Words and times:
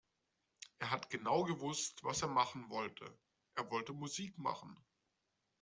Er 0.79 0.89
hat 0.89 1.11
genau 1.11 1.43
gewusst, 1.43 2.03
was 2.03 2.23
er 2.23 2.27
machen 2.27 2.71
wollte. 2.71 3.05
Er 3.53 3.69
wollte 3.69 3.93
Musik 3.93 4.35
machen. 4.39 4.75